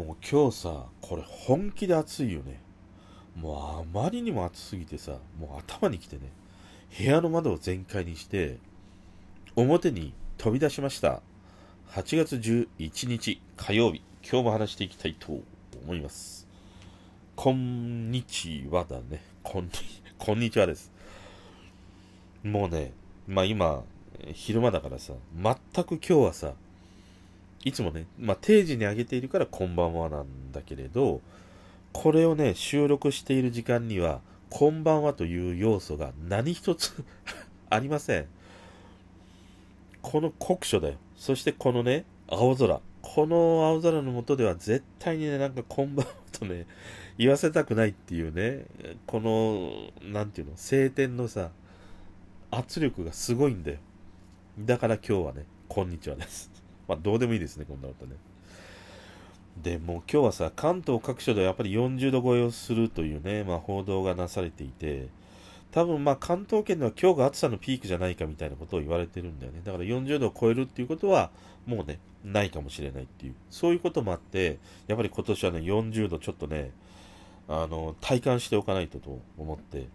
[0.00, 2.62] もう今日さ、これ本気で暑いよね。
[3.36, 6.32] もうあまりにも暑すぎてさ、もう頭にきてね、
[6.96, 8.58] 部屋の窓を全開にして、
[9.56, 11.20] 表に飛び出しました。
[11.90, 15.42] 8月11日火曜日、今日も話していきたいと
[15.84, 16.48] 思います。
[17.36, 19.22] こんにちはだね。
[19.42, 19.70] こんに、
[20.18, 20.90] こんにちはです。
[22.42, 22.94] もうね、
[23.26, 23.84] まあ今、
[24.32, 26.54] 昼間だからさ、全く今日はさ、
[27.64, 31.20] いつもね、まあ、定時に上げているからこんばんはなんだけれど、
[31.92, 37.04] これをね、収録している時間には、こんばんはという要素が何一つ
[37.68, 38.26] ありません。
[40.02, 40.94] この酷暑だよ。
[41.16, 42.80] そしてこのね、青空。
[43.02, 46.66] この青空の下では絶対にね、なんかこんばんはとね、
[47.18, 48.64] 言わせたくないっていうね、
[49.06, 51.50] この、なんていうの、晴天のさ、
[52.50, 53.78] 圧力がすごいんだよ。
[54.58, 56.49] だから今日はね、こんにちはです。
[56.90, 58.16] まあ、どうでもいいですね、こんなことね。
[59.62, 65.06] で、もう今日はさ、関東各所でやっぱり40度超えをするというね、まあ、報道がなされていて、
[65.70, 69.60] 多分まあ関東圏では今日が暑さのピークじゃないかみたいなことを言われてるんだよね。
[69.64, 71.30] だから40度を超えるっていうことは
[71.64, 76.72] もうね、ないかもしれないっていう、そういうこともあって、やっぱり今年はね、40度ちょっとね、
[77.46, 79.86] あの、体感しておかないとと思って、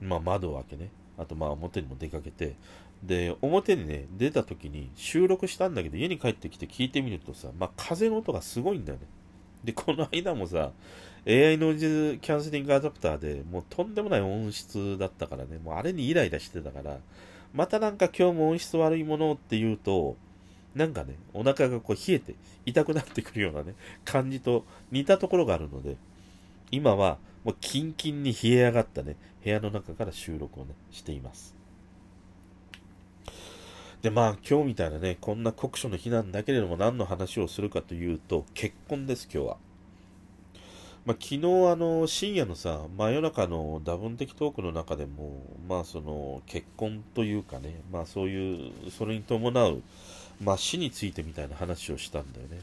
[0.00, 2.54] まあ窓を開けね、あとまあ表にも出かけて、
[3.02, 9.06] で、表にね、出た時に収録したんだけど、家に帰ってきて聞いてみるとさ、まあ、風の音がすごいんだよね。
[9.64, 10.72] で、この間もさ、
[11.26, 16.98] AI ノイズキャンセリングアダプターでもうとんでもない音質だったからね、もうあれにイライラしてたから、
[17.52, 20.16] またなんか今日も音質悪いものって言うと、
[20.76, 23.74] なんかね、お腹がこう冷えて痛くなってくるようなね、
[24.04, 25.96] 感じと似たところがあるので、
[26.70, 31.56] 今はもうキンキンに冷え上がったね、部屋の中から収録をね、しています。
[34.02, 39.56] で、まあ今日みたいなね、こんな酷暑の日なんだけれども何の話をするかというと、結婚です、今日は。
[41.06, 49.82] まあ、昨日あの深夜のさ、真夜中の打分的トークの中でも、まあその結婚というかね、まあそういう、それに伴う、
[50.42, 52.58] まあ死についてみたいな話をしたんだよね。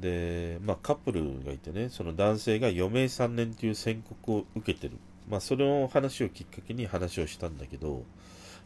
[0.00, 4.96] で、まあカップルがいてね、その男性が余命3年という宣告を受けてる。
[5.28, 8.04] まあその話をきっかけに話をしたんだけど、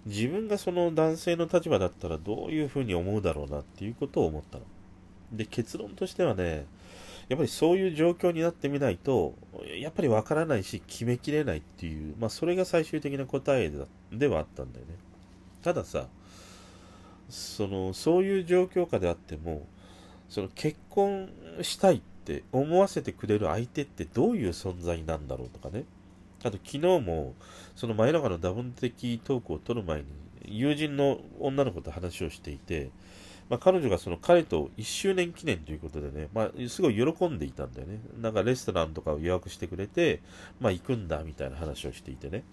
[0.06, 4.64] 自分がその男性の立場だったらどういうふうに思うだろうなっていうことを思ったの。
[5.32, 6.66] で、結論としてはね、
[7.28, 9.34] やっぱりそういう状況になってみないと、
[9.78, 13.72] やっぱりわからないし、決めきれないっていう、まあそれが最終的な答え
[14.12, 14.94] ではあったんだよね。
[15.62, 16.08] たださ、
[17.28, 19.66] その、そういう状況下であっても、
[20.28, 21.30] その結婚
[21.62, 25.84] したいって思わせてくれる相手ってどういう存在なんだろうとかね。
[26.44, 27.34] あと昨日も、
[27.76, 30.06] その真夜中のダブン的トークを取る前に、
[30.44, 32.90] 友人の女の子と話をしていて、
[33.48, 38.00] まあ、彼女がその彼と1周年記念ということでね、まあ、すごい喜んでいたんだよね。
[38.20, 40.20] なんかレストランとかを予約してくれて、
[40.60, 42.44] まあ、行くんだみたいな話をしていてね。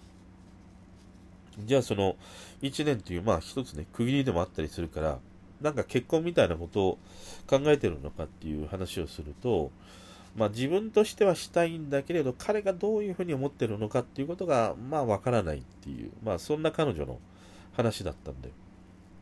[1.58, 2.16] じゃあその
[2.62, 5.18] 1年という、まあ一つね、区切りでもあったりするから、
[5.60, 6.98] なんか結婚みたいなことを
[7.46, 9.70] 考えてるのかっていう話をすると、
[10.36, 17.18] まあ、自分としてはしたいんだけれど、彼がどういうふうに思ってるのかっていうことが、まあ、わからないっていう、まあ、そんな彼女の
[17.72, 18.54] 話だったんだよ。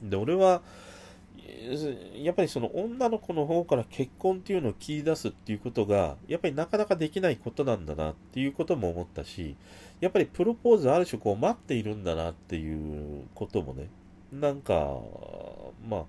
[0.03, 0.63] で、俺は、
[2.15, 9.57] やっぱりその女の子の方から結婚っていうのを切り出すっていうことが、やっぱりなかなかできないことなんだなっていうことも思ったし、
[10.01, 13.89] やっぱりプロポーズある種こう待っているんだなっていうこともね、
[14.33, 14.99] なんか、
[15.89, 16.05] まあ、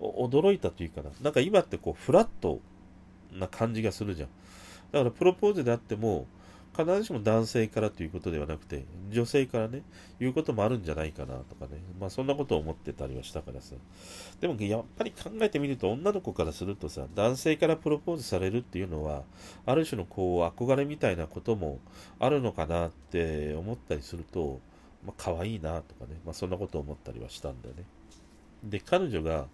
[0.00, 1.10] 驚いたというかな。
[1.20, 2.60] なんか今ってこう、フラット
[3.32, 4.28] な感じがするじゃん。
[4.92, 6.26] だからプロポーズであっても、
[6.76, 9.82] 必ずしも男性からということではなくて、女性からね、
[10.20, 11.82] 言うこともあるんじゃないかなとかね。
[11.98, 13.74] まあそんなことを思ってたりはしたからさ。
[14.40, 19.24] でもやっぱり考えてみると、女の子からするとさ、男性からプロポーズされるっていうのは、
[19.66, 21.80] ある種のこう、憧れみたいなことも
[22.20, 24.60] あるのかなって思ったりすると、
[25.04, 26.20] まあ可愛いなとかね。
[26.24, 27.84] まあそんなことを思ったりはしたんだよね。
[28.62, 29.48] で、彼女が、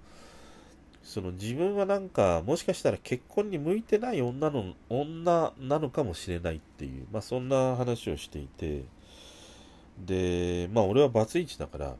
[1.06, 8.82] その自分はなんか、もしかしたら結婚に向いてない女の、女なのかもしれないっていう、まあそんな話をしていて、
[10.04, 11.94] で、まあ俺はバツイチだから、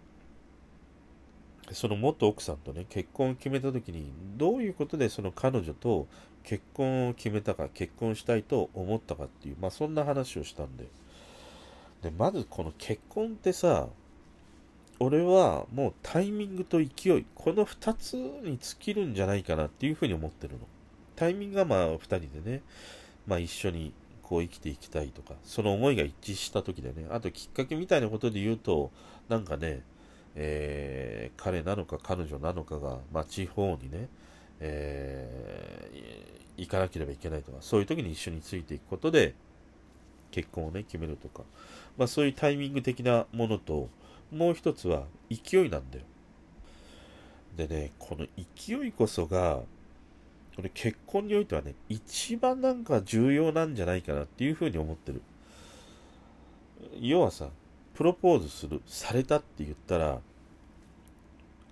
[1.71, 6.09] その元奥さんとね、結婚を決めた時に、どういうことでその彼女と
[6.43, 10.89] 結婚を決めたか、結婚したいと思ったかっていう、まあそんな話をしたんで。
[12.03, 13.87] で、まずこの結婚ってさ、
[14.99, 20.61] 俺はもうタイミングと勢い、この2つに尽きるんじゃないかなっていうふうに思ってるの。
[21.15, 22.63] タイミングがまあ2人でね、
[23.27, 28.91] まあ一緒にこう生きていきたいとか、その思いが一致した時でね、あときっかけみたいなことで言うと、
[29.29, 29.83] なんかね、
[30.35, 34.09] えー、彼なのか彼女なのかが、まあ地方にね、
[34.61, 35.91] え
[36.57, 39.35] 行かなければいけないとか、そういう時に一緒についていくことで、
[40.31, 41.43] 結婚をね、決めるとか、
[41.99, 43.89] まあそういうタイミング的なものと、
[44.31, 46.05] もう一つは勢いなんだよ。
[47.57, 49.61] でね、この勢いこそが、
[50.57, 55.23] これ結婚においてはね、一番なんか重要なんじゃないかなっていうふうに思ってる。
[57.01, 57.51] 要はさ、
[57.95, 60.21] プロポーズする、されたって言ったら、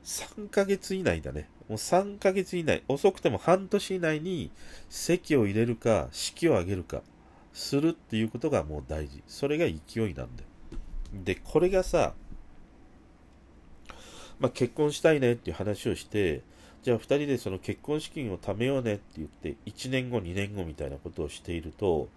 [0.04, 1.48] 3ヶ月以内だね。
[1.68, 4.50] もう3ヶ月以内、遅くても半年以内に
[4.88, 7.02] 席を入れるか、式を挙げるか、
[7.52, 9.22] するっていうことがもう大事。
[9.26, 10.48] それが勢いなんだよ。
[11.24, 12.14] で、これがさ、
[14.38, 16.42] まあ、結婚したいねっていう話をして、
[16.82, 22.08] じゃあ2人でその結婚資金を貯めようねって言って、1年後、2年後みたいなことをしていると、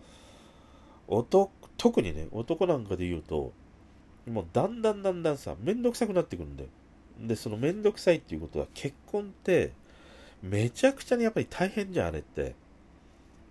[1.77, 3.53] 特にね、男なんかで言うと、
[4.29, 6.69] もうだんだんだんだんさ、めんどくさくなってくるんだよ。
[7.19, 9.71] で、そのめんどくさいっていうことは、結婚って、
[10.43, 12.55] めちゃくちゃにやっぱり大変じゃん、あれって。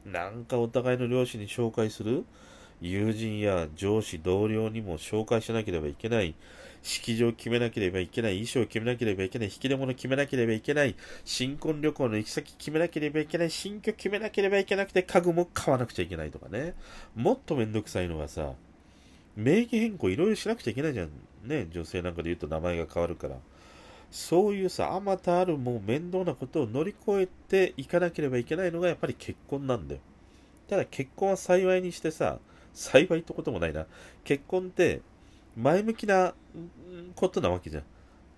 [0.04, 2.24] なんかお互いの両親に紹介する
[2.80, 6.34] 友人や上司、同僚にも紹介しなければいけない。
[6.82, 8.32] 式場を決めなければいけない。
[8.34, 9.48] 衣装を決めなければいけない。
[9.48, 10.94] 引き出物を決めなければいけない。
[11.24, 13.50] 新婚旅行の行き先決めなければいけない。
[13.50, 16.74] 新居決めなければいけなくて、家具も買わなくちゃいけないとかね。
[17.14, 18.52] もっとめんどくさいのがさ、
[19.34, 21.10] 名義変更いろいろしなくちゃいけないじゃん。
[21.44, 23.36] ね、女性なんかで言うと名前が変わるから。
[24.10, 30.00] そういうさ、あまたあるもう面倒なことを乗り越えていかなければいけないのがやっぱり結婚なんだよ。
[30.68, 32.38] ただ結婚は幸いにしてさ、
[32.76, 33.86] 幸いってこともないな。
[34.22, 35.00] 結婚って
[35.56, 36.34] 前向きな
[37.16, 37.82] ことなわけじゃん。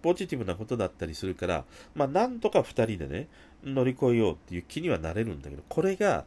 [0.00, 1.64] ポジティブなことだったりするから、
[1.96, 3.28] まあなんとか2人でね、
[3.64, 6.24] 乗り越えようっていう気にはなれるんだけど、これが、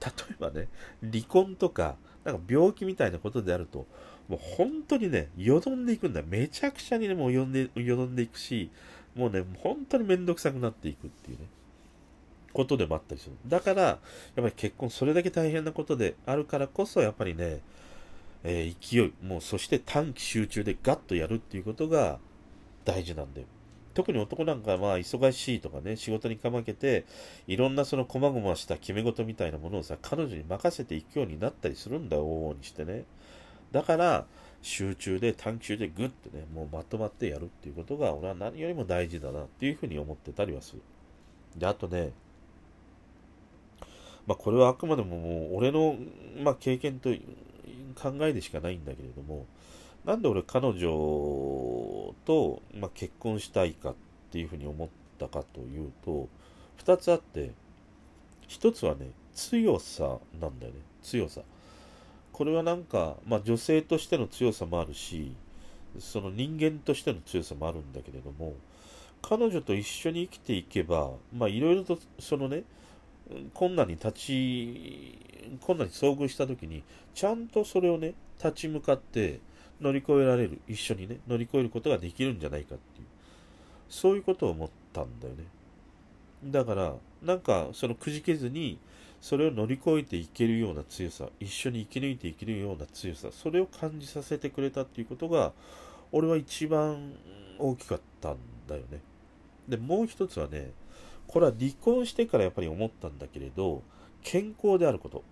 [0.00, 0.68] 例えばね、
[1.00, 3.86] 離婚とか、なんか病気みたいなことであると、
[4.28, 6.22] もう本当にね、よどんでいくんだ。
[6.22, 8.70] めちゃくちゃにね、もうよんで、よどんでいくし、
[9.14, 11.46] もうね、本当にめんどくさくなっていくっていうね、
[12.58, 13.36] ことでもあったりする。
[13.46, 13.98] だから、やっ
[14.34, 17.60] ぱり結婚それだけ大変なことであるからこそ、やっぱりね、
[18.42, 22.18] えー、勢い、もうそして短期集中でガッとやるっていうことが
[22.84, 23.46] 大事なんだよ。
[23.94, 27.04] 特に男なんかまあ忙しいとかね、仕事にかまけて、
[27.46, 33.04] いろんなその細々した決め事みたいなものをさ、彼女に任せていくようになったりするんだよ、往々にしてね。
[33.70, 34.26] だから、
[34.62, 40.82] 集中で短期中でグッてね、もうまとまってやるっていうことが、俺は何よりも大事だなっていうふうに思ってたりはする。
[41.56, 42.12] で、あとね、
[44.28, 45.96] まあこれはあくまでももう俺の、
[46.44, 47.08] まあ、経験と
[48.00, 49.46] 考えでしかないんだけれども、
[50.04, 53.94] なんで俺彼女と、まあ、結婚したいかっ
[54.30, 54.88] ていうふうに思っ
[55.18, 56.28] たかというと、
[56.76, 57.52] 二つあって、
[58.46, 60.78] 一つはね、強さなんだよね。
[61.02, 61.40] 強さ。
[62.32, 65.32] これはなんか、まあ、女性としての強さもあるし、
[65.98, 68.54] その人間としての強さもあるんだけれども、
[69.22, 72.64] 彼女と一緒に生きていけば、まあいろいろとそのね、
[73.54, 75.18] 困難に立ち、
[75.60, 76.82] 困難に遭遇した時に、
[77.14, 79.40] ちゃんとそれをね、立ち向かって
[79.80, 83.06] 乗り越えられる、一緒にね、乗り越えることができるんじゃないかっていう、
[83.88, 85.44] そういうことを思ったんだよね。
[86.44, 88.78] だから、なんか、そのくじけずに、
[89.20, 95.52] それを乗り越えていけるような強さ、一緒に生き抜いていけるような強さ、それを感じさせてくれたっていうことが、
[96.12, 97.12] 俺は一番
[97.58, 98.36] 大きかったん
[98.68, 99.00] だよね。
[99.68, 100.70] で、もう一つはね、
[101.28, 103.82] これは離婚してからやっぱり思ったんだけれど、
[104.22, 105.22] 健康であること。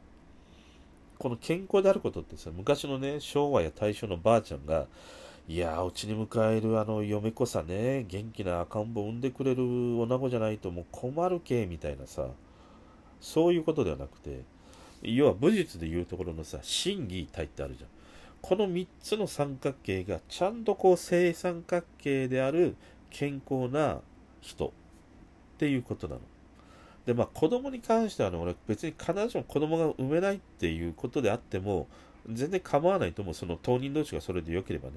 [1.18, 4.86] この健康であることってさ、昔のね、昭和や大正のばあちゃんが、
[5.48, 12.28] いやうちに迎えるあの嫁子さね、元気な赤ん坊産んでくれる女子じゃないともう困るけ、みたいなさ、
[13.20, 14.42] そういうことではなくて、
[15.02, 17.90] 要は武術でいうところのさ、真偽体ってあるじゃん。
[18.42, 22.76] この3つの三角形がちゃんとこう正三角形である
[23.10, 24.00] 健康な
[24.40, 24.72] 人
[25.56, 26.20] っていうことなの。
[27.06, 31.88] で、まあ子供に関してはね、俺別に必ずしも子供が産めないっていうことであっても、
[32.30, 33.34] 全然構わないと思う。
[33.34, 34.96] その当人同士がそれで良ければね。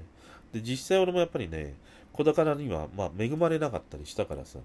[0.52, 1.74] で、実際俺もやっぱりね、
[2.12, 4.58] 子宝には、まあ恵まれなかったりしたからさ、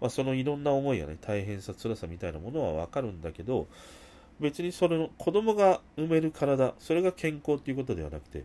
[0.00, 3.68] まあ、そのいろんな思いやね、大変さ、辛さみたいなものはわかるんだけど、
[4.40, 8.44] 別にその子供が産める体、それが健康っていうことではなくて、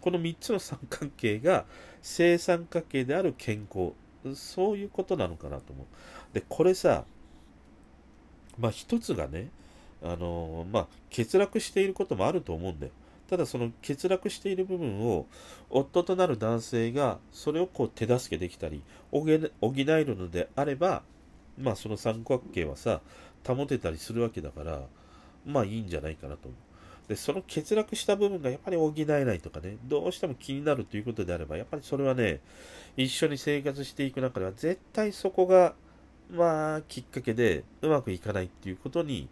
[0.00, 1.64] この3つの三角形が
[2.02, 3.92] 正三角形である健康、
[4.34, 5.86] そういうことなのかなと思う。
[6.34, 7.04] で、これさ、
[8.58, 9.50] まあ一つがね、
[10.02, 12.92] あの、まあ欠落していることもあると思うんだよ。
[13.28, 15.26] ただその欠落している部分を
[15.68, 21.02] 夫となる男性がそれをこう手助けできたり補えるのであれば
[21.58, 23.00] まあその三角形はさ
[23.46, 24.82] 保てたりするわけだから
[25.44, 26.65] まあいいんじゃないかなと思う。
[27.08, 32.40] で、その欠落した部分がやっぱり補えないとかね、どうしても気になるということであれば、やっぱりそれはね、
[32.96, 35.74] 一緒に生活していく中では絶対そこが
[36.30, 39.28] まあ、きっかけでうまくいかないっていうことに、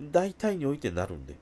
[0.00, 1.34] 大体においてなるんで。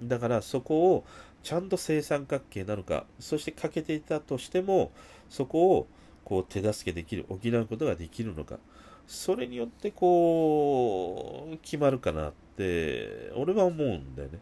[0.00, 1.04] だからそこを
[1.42, 4.90] ちゃんと正三角形なのか、そして欠けていたとしても、
[5.28, 5.86] そこを
[6.24, 8.58] こう手助けできる、補うことができるのか。
[9.06, 14.38] それによってこう、決まるかなって、俺は思うんだよね。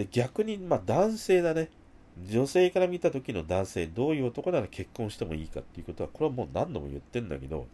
[0.00, 1.68] で、逆に、まあ男性だね。
[2.26, 7.66] 女性から見た時の男性、どういう男なら結婚してもいいかっていうことは、これはもう何度も言ってんだけど、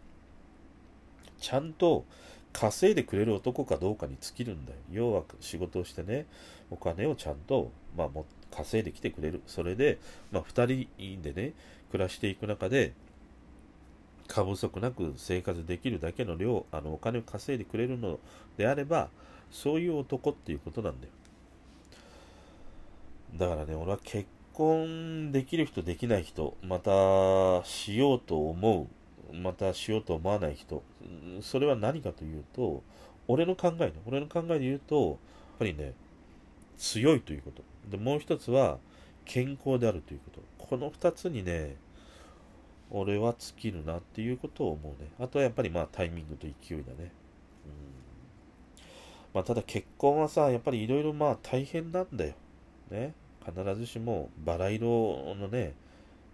[1.39, 2.03] ちゃんと
[2.51, 4.77] 稼いでくれる男かどうかに尽きるんだよ。
[4.91, 6.25] 要は仕事をしてね、
[6.69, 9.41] お金をちゃんと、まあ、も稼いできてくれる。
[9.47, 9.97] それで、
[10.31, 11.53] まあ、2人でね、
[11.91, 12.91] 暮らしていく中で、
[14.27, 18.19] 過不足なく生活できるだけの量、あのお金を稼いでくれるの
[18.57, 19.07] であれば、
[19.49, 21.13] そういう男っていうことなんだよ。
[23.35, 28.87] だからね、俺は結婚できる人、できない人、またしようと思
[29.31, 30.83] う、またしようと思わない人、
[31.41, 32.83] それは何かというと、
[33.27, 35.17] 俺の考えね、俺の考えで言うと、やっ
[35.59, 35.93] ぱりね、
[36.77, 37.63] 強いということ。
[37.89, 38.77] で、もう一つは、
[39.25, 40.41] 健康であるということ。
[40.57, 41.75] この二つにね、
[42.89, 45.09] 俺は尽きるなっていうことを思うね。
[45.19, 46.95] あとはやっぱりまあタイミングと勢いだね。
[46.99, 47.11] うん。
[49.33, 52.33] まあただ結婚はさ、やっぱりいろいろまあ大変なんだよ。
[52.91, 53.13] ね。
[53.45, 55.73] 必ずしもバラ色のね、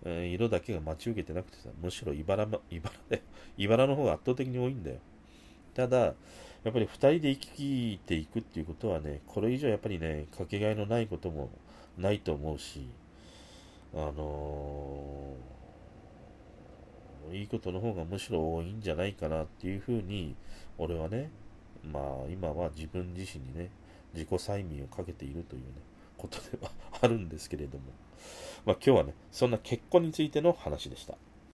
[0.05, 3.22] え色だけが待ち受けてなくてさ、むしろ茨茨で、
[3.57, 4.98] 茨の方が圧倒的に多いんだよ。
[5.75, 11.50] ただ、やっぱり2人で生きていくっていうことはね、これ以上やっぱりね、かけがえのないことも
[11.98, 12.88] ないと思うし、
[13.93, 20.36] あのー、いいことの方がむしろ多いんじゃないかなっていうふうに、
[20.77, 21.29] 俺はね、
[21.83, 23.69] まあ今は自分自身にね、
[24.13, 25.67] 自己催眠をかけているというね、
[26.24, 27.84] ことではあるんですけれども、
[28.65, 31.18] まあ、今日はね、そんな結婚についての話でした。